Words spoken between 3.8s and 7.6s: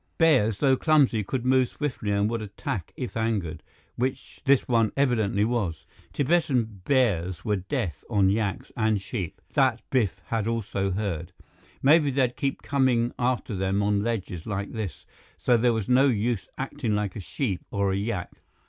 which this one evidently was. Tibetan bears were